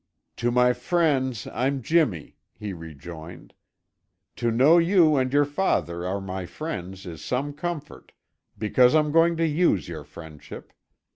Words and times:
"To 0.37 0.49
my 0.49 0.73
friends, 0.73 1.45
I'm 1.53 1.83
Jimmy," 1.83 2.35
he 2.57 2.73
rejoined. 2.73 3.53
"To 4.37 4.49
know 4.49 4.79
you 4.79 5.15
and 5.15 5.31
your 5.31 5.45
father 5.45 6.07
are 6.07 6.19
my 6.19 6.47
friends 6.47 7.05
is 7.05 7.23
some 7.23 7.53
comfort, 7.53 8.11
because 8.57 8.95
I'm 8.95 9.11
going 9.11 9.37
to 9.37 9.45
use 9.45 9.87
your 9.87 10.03
friendship. 10.03 10.73